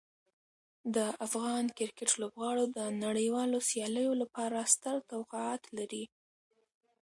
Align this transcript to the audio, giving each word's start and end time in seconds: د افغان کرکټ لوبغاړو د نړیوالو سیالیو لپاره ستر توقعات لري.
د 0.95 0.97
افغان 1.25 1.65
کرکټ 1.77 2.09
لوبغاړو 2.21 2.65
د 2.77 2.79
نړیوالو 3.03 3.57
سیالیو 3.69 4.13
لپاره 4.21 4.57
ستر 4.73 4.95
توقعات 5.11 5.61
لري. 5.77 6.03